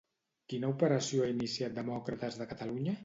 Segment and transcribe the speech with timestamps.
[0.53, 2.97] Quina operació ha iniciat Demòcrates de Catalunya?